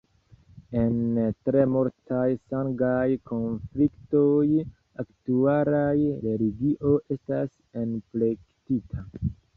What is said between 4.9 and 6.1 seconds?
aktualaj